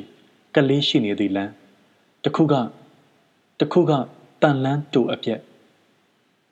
[0.56, 1.52] ကလေးရှိနေသည့်လမ်း
[2.24, 2.54] တစ်ခုက
[3.60, 3.92] တစ်ခုက
[4.42, 5.42] တန်လန်းတူအပြက်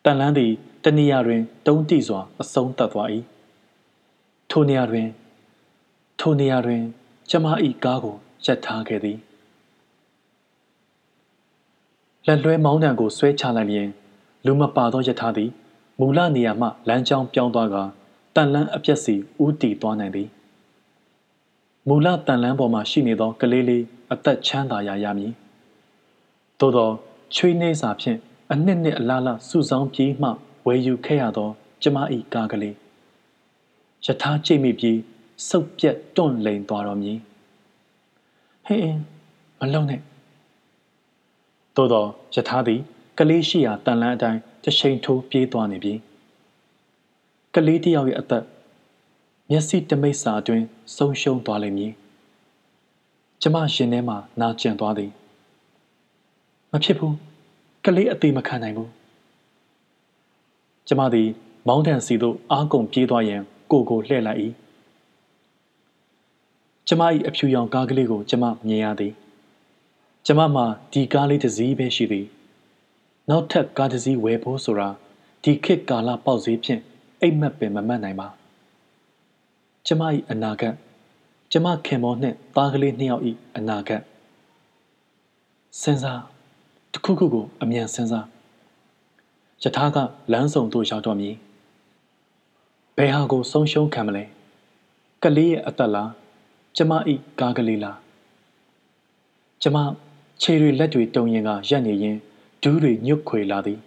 [0.06, 0.52] တန်လန်းသည်
[0.84, 3.10] တနေရာတွင်တုံးတိစွာအဆုံးသတ်သွား၏
[4.50, 5.08] ထိုနေရာတွင်
[6.20, 6.82] ထိုနေရာတွင်
[7.30, 7.46] ကျမ၏
[7.86, 9.18] ကားကို ရက်ထားခဲ့သည်
[12.28, 13.90] လက်လွဲမောင်းတံကိုဆွဲချလိုက်လျင်
[14.46, 15.50] လူမပါသောယထာသည်
[16.00, 17.76] မူလနေရာမှလမ်းကြောင်းပြောင်းသွားက
[18.36, 20.30] တန်လန်းအပြက်စီဥတီသွားနိုင်သည်
[21.88, 25.32] မူလတန်လန်းပေါ်မှရှိနေသောကလေးလေးအသက်ချမ်းသာရာရမည်
[26.60, 26.90] သို့သော
[27.36, 28.20] ချွေးနှဲစာဖြင့်
[28.52, 30.30] အနှစ်နှစ်အလားလားစုဆောင်ပြေးမှ
[30.66, 31.50] ဝယ်ယူခဲ့ရသော
[31.82, 31.98] ကျမ၏
[32.34, 32.76] ကားကလေး
[34.06, 35.00] ယထာကြိတ်မိပြီး
[35.50, 37.18] စုပ်ပြက်တွန့်လိန်သွားတော်မည်
[38.68, 39.02] ဟင်းအင်း
[39.60, 40.02] မလုံနဲ့
[41.76, 42.82] သို့သောယထာသည်
[43.18, 45.94] ကလေးရှိရာတန်လန်းအတိုင်းတရှိန်ထိုးပြေးသွားနေပြီ
[47.56, 48.44] ကလေးတယောက်ရဲ့အသက်
[49.50, 51.92] မျက်စိတမိတ်စာအတွင်းဆုံးရှုံးသွားလိမ့်မည်
[53.42, 55.12] ကျမရှင်ထဲမှာနာကျင်သွားသည်
[56.72, 57.16] မဖြစ်ဘူး
[57.86, 58.92] ကလေးအသေးမခံနိုင်ဘူး
[60.88, 61.30] ကျမသည်
[61.68, 64.40] မောင်းတန်စီသို့အားကုန်ပြေးသွားရန်ကိုကိုလှည့်လိုက်၏
[66.88, 69.14] ကျမ၏အဖြူရောင်ကားကလေးကို ကျမမြင်ရသည်
[70.26, 72.26] ကျမမှာဒီကားလေးတစ်စီးပဲရှိသည်
[73.30, 74.90] နောက်ထပ်ကားတစ်စီးဝယ်ဖို့ဆိုတာ
[75.44, 76.82] ဒီခေတ်ကာလပေါက်ဈေးဖြင့်
[77.22, 78.28] အိမ်မက်ပင်မမှတ်နိုင်ပါ
[79.86, 80.76] ကျမ၏အနာဂတ်
[81.52, 83.24] ကျမခင်မောနှင့်သားကလေးနှစ်ယောက်၏
[83.56, 84.02] အနာဂတ်
[85.82, 86.22] စဉ်းစား
[86.94, 88.26] တခုခုကိုအမြန်စဉ်းစား
[89.64, 89.98] ယထာက
[90.32, 91.36] လမ်းဆောင်သို့ရောက်တော့မည်
[92.98, 94.24] ဘယ်ဟာကိုဆုံးရှုံးခံမလဲ
[95.24, 96.10] ကလေးရဲ့အသက်လား
[96.78, 96.92] ကျမ၏
[97.40, 97.98] ကားကလေးလား
[99.62, 99.78] ကျမ
[100.42, 102.18] ခြေတွေလက်တွေတုံရင်ကရက်နေရင်
[102.62, 103.80] ဒူးတွေညွတ်ခွေလာသည်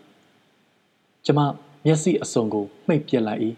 [1.25, 1.41] ကျမ
[1.85, 3.41] မျက်စိအစုံကိုမှိတ်ပြက်လိုက်၏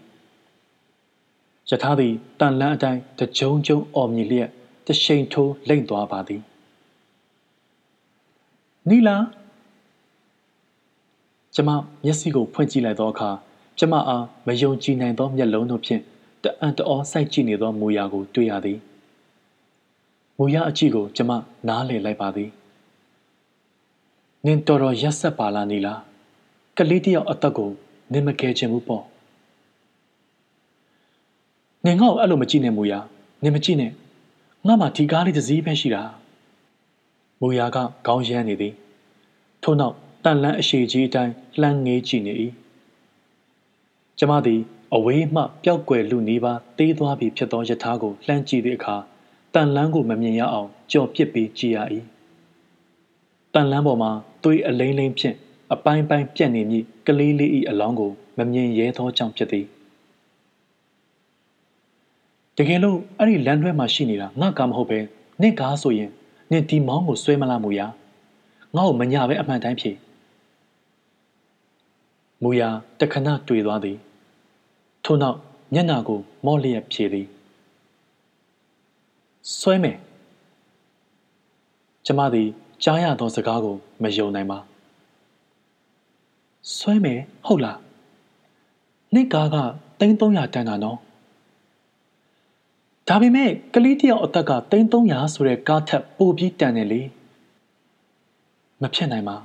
[1.69, 4.49] ယထာသည်တန်လန်းအတိုင်းတကြုံကြုံအော်မြည်လျက်
[4.85, 6.41] တရှိန်ထိုးလိမ့်သွားပါသည်
[8.89, 9.17] နီလာ
[11.55, 11.69] ကျမ
[12.03, 13.29] မျက်စိကိုဖွင့်ကြည့်လိုက်သောအခါ
[13.79, 16.01] ကျမအားမယုံကြည်နိုင်သောမျက်လုံးတို့ဖြင့်
[16.43, 18.79] တအံ့တအောစိုက်ကြည့်နေသောမူရာကိုတွေ့ရသည်
[20.43, 21.31] မူရာအကြည့်ကို ကျမ
[21.67, 22.49] နားလည်လိုက်ပါသည်
[24.45, 25.93] နင်တော်တော်ရက်ဆက်ပါလားနီလာ
[26.77, 27.69] ကလေးတယောက်အသက်ကို
[28.13, 29.03] နင်မကယ်ချင်ဘူးပေါ့
[31.85, 32.99] နင်ငါ့ကိုအဲ့လိုမကြည့်နဲ့မူယာ
[33.43, 33.91] နင်မကြည့်နဲ့
[34.67, 36.03] ငါမှဒီကားလေးတစ်စည်းပဲရှိတာ
[37.41, 38.73] မူယာကခေါင်းရမ်းနေသည်
[39.63, 42.33] ထို့နောက်တန်လန်းအရှိကြီးအတိုင်းလှမ်းငေးကြည့်နေ၏
[44.19, 44.59] ကျမသည်
[44.95, 48.97] အဝေးမှပျောက်ကွယ်လူနီးပါးတေးသွားပြီးဖြစ်သောယထာကိုလှမ်းကြည့်သည့်အခါ
[49.53, 51.79] တန်လန်းကိုမမြင်ရအောင်ကြော်ပစ်ပြီးကြည့်ရ၏
[53.53, 54.11] တန်လန်းပေါ်မှာ
[54.43, 55.35] သွေးအလိမ့်လိမ့်ဖြင့်
[55.73, 59.65] အပိုင်းပိုင်းပြက်နေမည့်ကလေးလေး၏အလောင်းကိုမမြင်ရဲသောကြောင့်ဖြစ်သည်
[62.57, 64.99] တကယ်လို့အဲ့ဒီလမ်းတွဲမှာရှိနေတာငါကားမဟုတ်ပဲ
[65.41, 66.11] နင့်ကားဆိုရင်
[66.51, 67.81] နင့်ဒီမောင်းကိုဆွဲမလားမူရ
[68.75, 69.91] ငါ့ကိုမညာပဲအမှန်တိုင်းဖြေ
[72.43, 72.61] မူရ
[72.99, 73.97] တခဏတွေ့သွားသည်
[75.05, 75.37] ထို့နောက်
[75.73, 77.27] မျက်နာကိုမော့လျက်ဖြေသည်
[79.59, 79.97] ဆွဲမယ်
[82.05, 82.49] ကျမသည်
[82.83, 84.57] ကြားရသောစကားကိုမယုံနိုင်ပါ
[86.75, 87.79] ဆွဲမယ်ဟုတ်လား
[89.13, 89.57] နေ့ကားက
[89.99, 90.97] 3300တန်တာနော်
[93.07, 97.01] ဒါပေမဲ့ကလေးတယောက်အသက်က3300ဆိုတဲ့ကားထက်ပိုပြီးတန်တယ်လေ
[98.81, 99.37] မဖြစ်နိုင်ပါ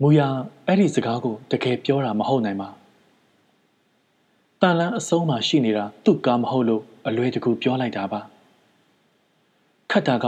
[0.00, 0.20] မူရ
[0.66, 2.68] အဲ့ဒီစကားကိုတကယ်ပြောတာမဟုတ်နိုင်ပါ
[4.60, 8.20] တန်လန်းအဆုံးမှာရှိနေတာသူ့ကားမဟုတ်လို့အလွယ်တကူပြောလိုက်တာပါ
[9.94, 10.26] ခတ်တာက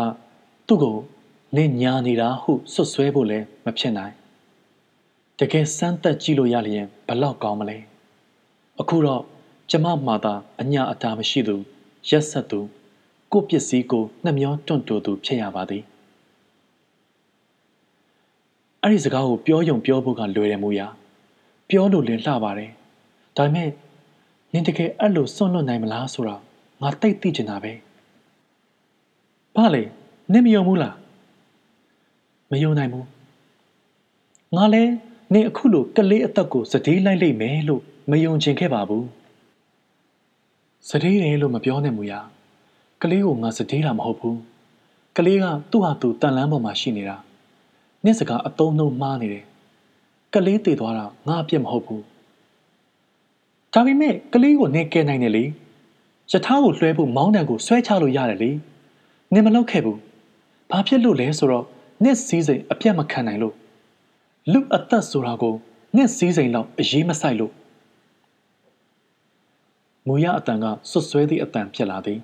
[0.69, 0.97] သူ့ကို
[1.57, 4.15] နင့်ညာနေတာဟုစွတ်ဆွဲဖို့လည်းမဖြစ်နိုင်
[5.39, 7.79] တကယ်စမ်းသက်ကြည့်လို့ရလျင်ဘလောက်ကောင်းမလဲ
[8.81, 9.23] အခုတော့
[9.71, 11.57] ကျမမှသာအညာအတာမရှိသူ
[12.09, 12.61] ရက်ဆက်သူ
[13.33, 15.83] ကိုပစ္စည်းကိုနှမျောတွန့်တူသူဖြစ်ရပါသည်
[18.83, 20.87] အဲ့ဒီစကားကိုပြောယုံပြောဖို့ကလွယ်တယ်မူရာ
[21.69, 22.71] ပြောလို့လည်းလှပါတယ်
[23.37, 23.69] ဒါပေမဲ့
[24.53, 26.37] နင်တကယ်အဲ့လိုစွန့်လွတ်နိုင်မလားဆိုတာ
[26.83, 27.73] ငါတိတ်သိချင်တာပဲ
[29.57, 29.83] ဘာလဲ
[30.33, 30.95] နင်မယုံဘူးလား
[32.51, 33.07] မယုံနိုင်ဘူး
[34.57, 34.93] ငါလည်း
[35.33, 39.07] နင်အခုလိုကလေးအသက်ကိုစတေးလိုက်လိမ့်မယ်လို့မယုံချင်ခဲ့ပါဘူး
[40.91, 42.21] စတေးတယ်လို့မပြောနဲ့မူရာ
[43.03, 44.39] ကလေးကိုငါစတေးတာမဟုတ်ဘူး
[45.17, 47.17] ကလေးကသူ့ဟာသူတန်လန်းပေါ်မှာရှိနေတာ
[48.05, 49.45] နင့်စကားအတုံးနှုံမှားနေတယ်
[50.35, 52.03] ကလေးတည်သွားတာငါအပြစ်မဟုတ်ဘူး
[53.75, 55.45] ဒါပေမဲ့ကလေးကိုနင်ကယ်နိုင်တယ်လေ
[56.33, 58.51] ယထာကိုလွှဲဖို့မောင်းတံကိုဆွဲချလို့ရတယ်လေ
[59.35, 59.99] နင်မလုပ်ခဲ့ဘူး
[60.71, 61.67] ဘာဖြစ်လို့လဲဆိုတော့
[62.05, 63.55] နင့်စည်းစိမ်အပြတ်မခံနိုင်လို့
[64.53, 65.55] လူအသက်ဆိုတာကို
[65.97, 67.53] နင့်စည်းစိမ်လောက်အရေးမဆိုင်လို့
[70.07, 72.21] မူရအတန်ကဆွတ်ဆွဲသည့်အတန်ဖြစ်လာသည်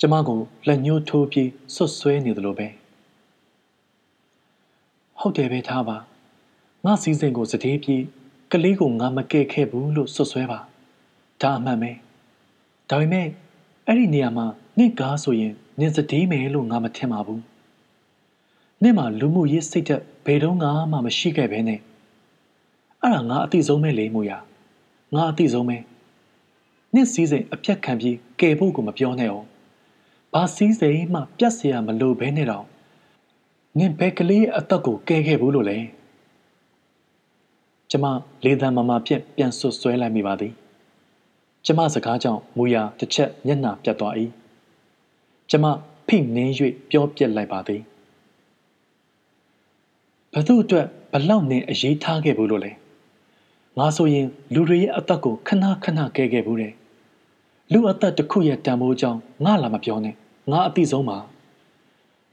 [0.00, 2.68] ကျမကိုလက်ညှိုးထိုးပြီးဆွတ်ဆွဲနေသလိုပဲ
[5.18, 5.96] ဟုတ်တယ်ပဲထားပါ
[6.84, 8.02] ငါစည်းစိမ်ကိုစတေးပြီး
[8.52, 10.58] ကလေးကိုငါမကဲ့ခဲ့ဘူးလို့ဆွတ်ဆွဲပါ
[11.40, 11.90] ဒါအမှန်ပဲ
[12.90, 13.26] ဒါပေမဲ့
[13.86, 14.46] အဲ့ဒီနေရာမှာ
[14.78, 17.41] နင့်ကားဆိုရင် နင်စတေးမယ်လို့ငါမထင်ပါဘူး
[18.81, 21.79] နင့်မှာလူမှုရေးစိတ်သက်ဘယ်တော့မှမရှိခဲ့ပဲနဲ့
[23.01, 24.31] အဲ့ဒါငါအသိဆုံးပဲလေမူရ
[25.13, 25.77] ငါအသိဆုံးပဲ
[26.93, 29.47] နင့်စည်းစိမ်အပြတ်ခံပြီးကယ်ဖို့ကိုမပြောနဲ့အောင်
[30.33, 32.65] ဘာစည်းစိမ်မှပြတ်เสียမလို့ဘဲနဲ့တော့
[33.77, 35.77] နင်ဘယ်ကလေးအသက်ကိုကယ်ခဲ့ဘူးလို့လဲ
[37.91, 38.05] ကျမ
[38.43, 40.53] လေးသံမမဖြင့်ပြန်ဆွဆွဲလိုက်မိပါသည်
[41.65, 44.13] ကျမစကားကြောင့်မူရာတစ်ချက်မျက်နှာပြတ်သွား၏
[45.50, 45.66] ကျမ
[46.06, 46.52] ဖိနှင်း၍
[46.90, 47.82] ပြောပြက်လိုက်ပါသည်
[50.34, 52.72] ဘသူအတွက်ဘလောက်နင်အရေးထားခဲ့ဘူးလို့လဲ
[53.78, 56.74] ငါဆိုရင်လူတွေရဲ့အသက်ကိုခဏခဏကဲခဲ့ဘူးတယ်
[57.72, 60.14] လူအသက်တစ်ခုရဲ့တန်ဖိုးကြောင့်ငါလာမပြောနဲ့
[60.50, 61.18] ငါအသိဆုံးပါ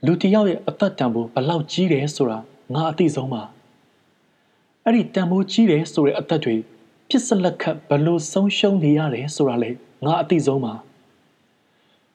[0.06, 2.38] လူတယောက်ရဲ့အသက်တန်ဖိုးဘလောက်ကြီးတယ်ဆိုတာ
[2.74, 3.42] ငါအသိဆုံးပါ
[4.84, 6.56] အဲ့ဒီတန်ဖိုးကြီးတယ်ဆိုတဲ့အသက်တွေ
[7.08, 9.70] ဖြစ်စလက်ခတ်ဘလို့ဆုံးရှုံးနေရတယ်ဆိုတာလေ
[10.04, 10.74] ငါအသိဆုံးပါ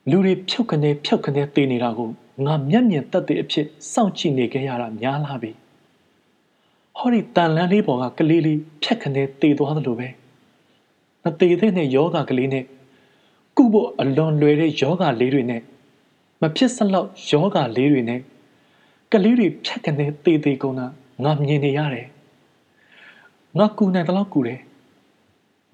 [0.10, 2.10] လူတွေဖြုတ်ခနဲဖြုတ်ခနဲတေးနေတာကို
[2.46, 5.52] ငါမျက်မြင်သက်သေအဖြစ်စောင့်ကြည့်နေခဲ့ရတာများလာပြီ
[6.98, 10.08] ဟောဒီတန်လန်းလေးပေါ်ကကလေးလေးဖြက်ခနဲတေးသွားသလိုပဲ
[11.24, 12.66] မသေးတဲ့နဲ့ယောဂကလေးနဲ့
[13.58, 15.62] ကုဖို့အလွန်လွယ်တဲ့ယောဂလေးတွေနဲ့
[16.42, 18.20] မဖြစ်စလောက်ယောဂလေးတွေနဲ့
[19.12, 20.88] ကလေးတွေဖြတ်ကနေတေးသေးကုန်တာ
[21.24, 22.08] ငါမြင်နေရတယ်
[23.58, 24.62] ငါကူနိုင်တော့ကူတယ်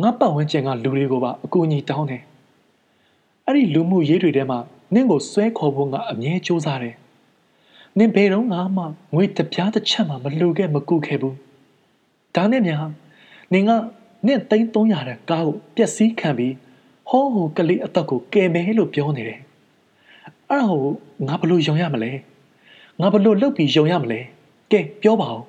[0.01, 2.23] ငါပတ်ဝန်းကျင်ကလူတွေကိုပါအကူအညီတောင်းတယ်
[3.47, 4.59] အဲ့ဒီလူမှုရေးတွေထဲမှာ
[4.93, 6.95] နင့်ကိုဆွဲခေါ်ဖို့ငါအမြဲစူးစမ်းတယ်
[7.97, 8.57] နင်ဘယ်တော့မှ
[9.13, 11.35] ငွေတပြားတစ်ချက်မှမလူခဲ့မကူခဲ့ဘူး
[12.35, 12.85] ဒါနဲ့များ
[13.53, 13.71] နင်က
[14.27, 16.53] နင့်သိန်း300တဲ့ကားကိုပျက်စီးခံပြီး
[17.09, 19.39] ဟောဟိုကလေးအသက်ကိုကယ်မယ်လို့ပြောနေတယ်
[20.49, 20.93] အဲ့ဒါကို
[21.27, 22.11] ငါဘလို့ယုံရမလဲ
[23.01, 24.19] ငါဘလို့လှုပ်ပြီးယုံရမလဲ
[24.71, 25.41] ကဲပြောပါဦး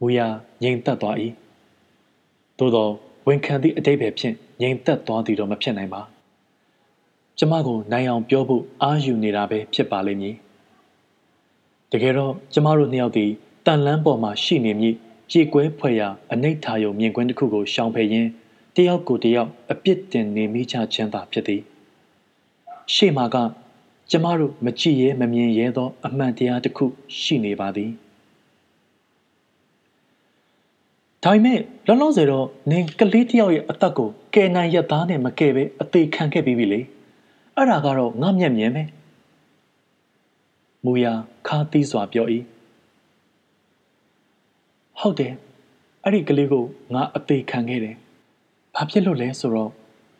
[0.00, 0.20] မူရ
[0.62, 1.16] ငြိမ်သက်သွား၏
[2.58, 2.88] သို့သော
[3.26, 6.02] ဝန်ခံသည့်အတိတ်ပဲဖြင့် ငြိမ်သက်သွားသည်တော့မဖြစ်နိုင်ပါ
[7.38, 10.34] ကျမကိုနိုင်အောင်ပြောဖို့အားယူနေတာပဲဖြစ်ပါလိမ့်မည်
[11.92, 13.30] တကယ်တော့ကျမတို့နှစ်ယောက်သည်
[13.66, 14.94] တန်လန်းပေါ်မှာရှိနေမည်
[15.32, 18.30] ကြေကွဲဖွယ်ရာအနိဋ္ဌာယုံမြင်ကွင်းတစ်ခုကိုရှောင်ဖယ်ရင်း
[18.76, 21.62] တယောက်ကိုတယောက်အပြစ်တင်နေမိချခြင်းသာဖြစ်သည်
[22.94, 23.36] ရှေ့မှာက
[24.10, 26.84] ကျမတို့မကြည့်ရဲမမြင်ရဲသော အမှန်တရားတစ်ခု
[27.20, 27.90] ရှိနေပါသည်
[31.24, 36.80] ဒါပေမဲ့လောလောဆယ်တော့နင်ကလေးတယောက်ရဲ့အသက်ကိုကယ်နိုင်ရသားနဲ့မကယ်ပဲအသေးခံခဲ့ပြီးပြီလေ
[37.56, 38.82] အဲ့ဒါကတော့ငါမျက်မြင်ပဲ
[40.84, 41.12] မူယာ
[41.48, 42.26] ခါသီးစွာပြော၏
[45.00, 45.34] ဟုတ်တယ်
[46.04, 47.96] အဲ့ဒီကလေးကိုငါအသေးခံခဲ့တယ်
[48.74, 49.70] ဘာဖြစ်လို့လဲဆိုတော့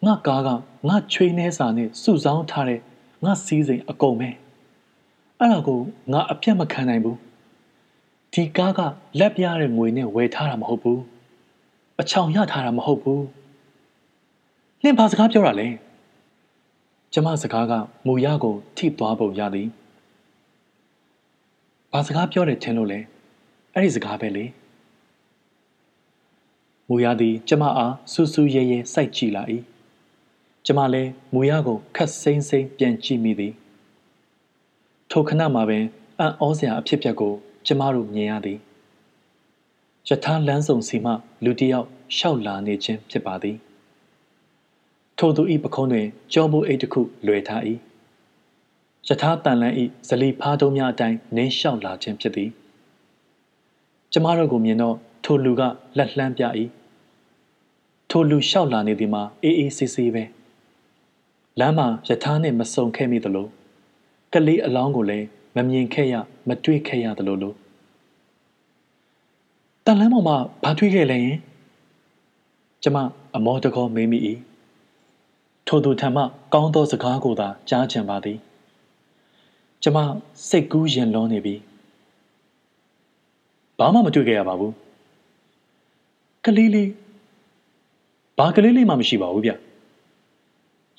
[0.06, 0.48] ငါကားက
[0.88, 2.80] ငါချွေးနှဲစာနဲ့စုဆောင်းထားတဲ့
[3.24, 4.30] ငါစီးစိမ်အကုန်ပဲ
[5.38, 5.80] အဲ့ဒါကို
[6.12, 7.18] ငါအပြတ်မခံနိုင်ဘူး
[8.34, 8.80] ဒီကားက
[9.18, 11.00] လက်ပြတဲ့ငွေနဲ့ဝယ်ထားတာမဟုတ်ဘူး
[12.00, 13.24] အချောင်ရထားတာမဟုတ်ဘူး
[14.82, 15.68] လင်းဘာစကားပြောတာလဲ
[17.12, 17.72] ကျမစကားက
[18.06, 19.68] မူရကိုထိသွားပုံရသည်
[21.92, 22.98] ဘာစကားပြောတယ်ထင်လို့လဲ
[23.74, 24.44] အဲ့ဒီစကားပဲလေ
[26.88, 29.42] မူရသည်ကျမအားစူးစူးရဲရဲစိုက်ကြည့်လာ၏
[30.66, 33.52] ကျမလည်းမူရကိုခတ်စိမ့်စိမ့်ပြန်ကြည့်မိသည်
[35.10, 35.84] ထိုခဏမှာပင်
[36.18, 37.34] အံ့ဩစရာအဖြစ်အပျက်ကို
[37.72, 38.58] ကျမတို့မြင်ရသည်
[40.08, 41.12] ယထာလန်းဆောင်စီမှ
[41.44, 43.56] လူတစ်ယောက်ရှောက်လာနေခြင်းဖြစ်ပါသည်
[45.18, 47.62] ထိုသူဤပခုံးတွင်ကြောမှုအိတ်တစ်ခုလွယ်ထား၏
[49.08, 52.50] ယထာတန်လန်းဤဇလီဖားတုံးများအတိုင်းနင်းလျှောက်လာခြင်းဖြစ်သည်
[54.12, 55.62] ကျမတို့ကိုမြင်တော့ထိုလူက
[55.98, 56.44] လက်လှမ်းပြ၏
[58.10, 60.24] ထိုလူလျှောက်လာနေသည်မှာအေးအေးဆေးဆေးပဲ
[61.58, 63.46] လမ်းမှာယထာနှင့်မဆုံခဲ့မိသလို
[64.32, 66.14] ကလေးအလောင်းကိုလည်းမမြင်ခဲ့ရ
[66.48, 67.54] မတွေ့ခဲ့ရသလိုလို
[69.86, 71.38] တန်လန်းပေါ်မှာဘာတွေ့ခဲ့လဲယင်
[72.82, 72.96] ကျမ
[73.34, 74.18] အမောတကောမေးမိ၏
[75.66, 78.38] ထိုသူထံမှကောင်းသောစကားကိုသာကြားချင်ပါသည်
[79.82, 79.98] ကျမ
[80.48, 81.54] စိတ်ကူးရင်လွန်နေပြီ
[83.78, 84.72] ဘာမှမတွေ့ခဲ့ရပါဘူး
[86.44, 86.90] ကလေးလေး
[88.38, 89.50] ဘာကလေးလေးမှမရှိပါဘူးဗျ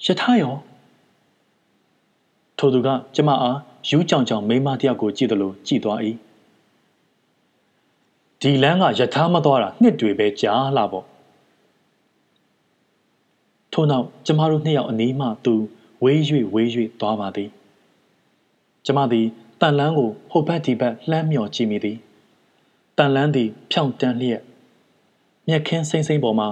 [0.05, 0.55] ယထာရော
[2.57, 3.57] ထိုသူကကျမအား
[3.89, 5.99] ယူးကြောင်ကြောင်မိမတယောက်ကိုကြည့်တယ်လို့ကြည်သွား၏
[8.43, 11.05] ဒီလမ်းကယထာမသွားတာနှစ်တွေပဲကြာလာပေါ့
[13.73, 15.53] ထို့နောက်ကျမတို့နှစ်ယောက်အနီးမှသူ
[16.03, 16.19] ဝေး၍
[16.53, 16.67] ဝေး၍
[16.99, 17.49] သွားပါသည်
[18.85, 19.25] ကျမသည်
[19.61, 21.97] တန်လန်းကိုဟိုဘက်ဒီဘက်လှမ်းမြော်ကြည့်မိသည်
[22.97, 24.41] တန်လန်းသည် ဖြောင့်တန်းလျက်
[25.47, 26.49] မြက်ခင်းစိမ့်စိမ့်ပေါ်မှာ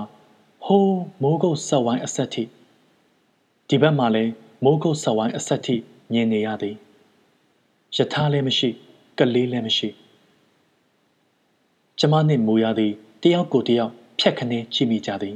[0.66, 2.44] ဟိုးမိုးကုတ်ဆက်ဝိုင်းအဆက်ထိ
[3.68, 4.32] ဒီဘက်မှာလည်း
[4.64, 5.76] မိုးကုတ်ဆက်ဝိုင်းအဆက်ထိ
[6.12, 6.76] မြင်နေရသည်
[7.96, 8.70] ယထာလည်းမရှိ
[9.18, 9.90] ကလေးလည်းမရှိ
[12.04, 15.36] ကျမနှင့်မူရသည်တယောက်ကိုတယောက်ဖြတ်ခနဲကြည့်မိကြသည်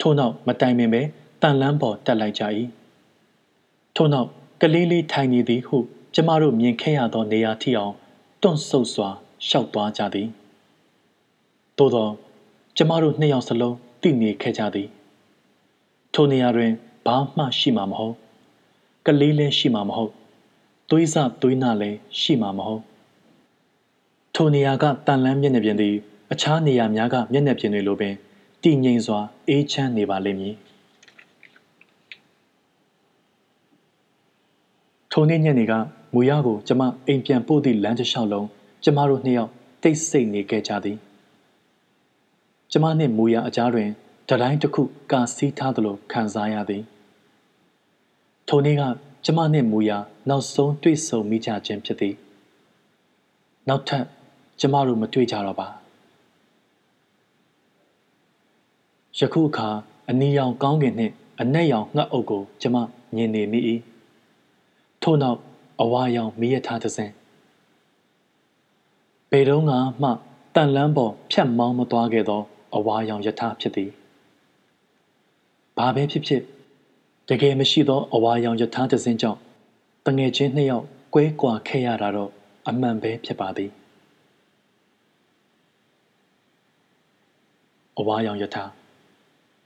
[0.00, 1.02] ထို့နောက်မတိုင်ပင်ပဲ
[1.42, 2.42] တန်လန်းပေါ်တက်လိုက်ကြ၏
[3.96, 4.28] ထို့နောက်
[4.62, 5.76] ကလေးလေးထိုင်နေသည်ဟု
[6.14, 7.94] ကျမတို့မြင်ခဲ့ရသောနေရာထိအောင်
[8.42, 9.08] တွန့်ဆုတ်စွာ
[9.48, 10.28] ရှောက်သွားကြသည်
[11.78, 12.08] သို့သော
[12.76, 14.88] ကျမတို့နှစ်ယောက်စလုံးသိနေခဲ့ကြသည်
[16.14, 16.72] ထိုနေရာတွင်
[17.06, 18.14] ဘာမှရှိမှာမဟုတ်
[19.06, 20.12] ကလေးလည်းရှိမှာမဟုတ်
[20.90, 22.82] သွေးစသွေးနာလည်းရှိမှာမဟုတ်
[24.38, 25.94] ထိုနေရာကတန်လန်းမျက်နှာပြင်သည်
[26.32, 28.14] အခြားနေရာများကမျက်နှာပြင်တွေလိုပင်
[28.62, 30.54] တည်ငြိမ်စွာအေးချမ်းနေပါလိမ့်မည်
[35.12, 35.72] ထိုနေ့ညနေက
[36.14, 38.46] မူရကိုကျမအိမ်ပြန်ပို့သည့်လမ်းတစ်လျှောက်လုံး
[38.84, 39.50] ကျမတို့နှစ်ယောက်
[39.82, 40.96] တိတ်ဆိတ်နေခဲ့ကြသည်
[42.72, 43.88] ကျမနှင့်မူရအကြားတွင်
[44.28, 46.82] တတိုင်းတစ်ခုကာစီးထားသလိုခံစားရသည်
[48.48, 48.82] ထိုနေ့က
[49.24, 49.90] ကျမနှင့်မူရ
[50.28, 52.14] နောက်ဆုံးတွေ့ဆုံမိကြခြင်းဖြစ်သည်
[53.70, 54.06] နောက်ထပ်
[54.60, 55.68] ကျမတို့မတွေ့ကြတော့ပါ
[59.18, 59.68] ယခုအခါ
[60.10, 62.76] အနီရောင်ကောင်းကင်နှင့်အနက်ရောင်ငှက်အုပ်ကို ကျမ
[63.14, 63.60] မြင်နေမိ၏
[65.02, 65.38] ထို့နောက်
[65.80, 67.10] အဝါရောင်မီးရထားသစဉ်
[69.30, 70.10] ဘေတုံးကမှ
[70.54, 72.42] တန်လန်းပေါ်ဖြတ်မောင်းမသွားခဲ့သော
[72.76, 73.90] အဝါရောင်ယထာဖြစ်သည်
[75.76, 76.42] ဘာပဲဖြစ်ဖြစ်
[77.28, 79.40] တကယ်မရှိသောအဝါရောင်ယထာသစဉ်ကြောင့်
[80.06, 82.30] တငယ်ချင်းနှစ်ယောက်ကွဲကွာခဲ့ရတာတော့
[82.68, 83.70] အမှန်ပဲဖြစ်ပါသည်
[87.98, 88.64] အဝါရောင်ယထာ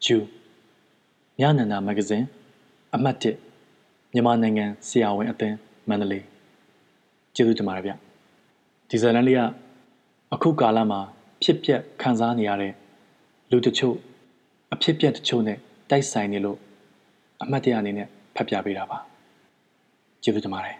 [0.05, 0.17] ဂျူ
[1.41, 2.27] ညနန္ဒာမဂ္ဂဇင်း
[2.95, 5.57] အမှတ်1မြန်မာနိုင်ငံဆရာဝန်အသင်း
[5.89, 6.25] မန္တလေး
[7.35, 7.93] ကျေးဇူးတင်ပါတယ်ဗျ
[8.89, 9.41] ဒီဇာတ်လမ်းလေးက
[10.35, 11.01] အခုကာလမှာ
[11.43, 12.73] ဖြစ်ပျက်ခံစားနေရတဲ့
[13.51, 13.97] လူတချို့
[14.73, 15.59] အဖြစ်ပျက်တချို့နဲ့
[15.91, 16.59] တိုက်ဆိုင်နေလို့
[17.43, 18.99] အမှတ်တရအနေနဲ့ဖတ်ပြပေးတာပါ
[20.23, 20.77] ကျေးဇူးတင်ပါတယ်